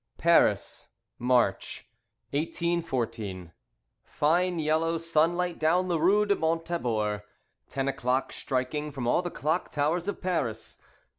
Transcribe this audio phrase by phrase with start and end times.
[0.01, 0.87] II Paris,
[1.19, 1.87] March,
[2.31, 3.51] 1814
[4.03, 7.23] Fine yellow sunlight down the rue du Mont Thabor.
[7.69, 10.79] Ten o'clock striking from all the clock towers of Paris.